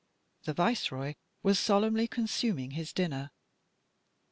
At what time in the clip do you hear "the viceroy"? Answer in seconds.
0.45-1.13